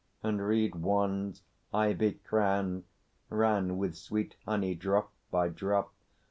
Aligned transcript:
And 0.23 0.41
reed 0.43 0.73
wands 0.77 1.43
ivy 1.71 2.13
crowned 2.13 2.85
Ran 3.29 3.77
with 3.77 3.95
sweet 3.95 4.35
honey, 4.45 4.73
drop 4.73 5.13
by 5.29 5.49
drop. 5.49 5.93